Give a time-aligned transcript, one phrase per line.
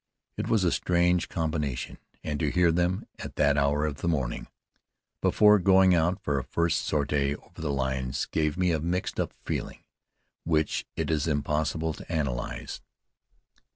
[0.35, 4.47] It was a strange combination, and to hear them, at that hour of the morning,
[5.21, 9.31] before going out for a first sortie over the lines, gave me a "mixed up"
[9.45, 9.83] feeling,
[10.43, 12.81] which it was impossible to analyze.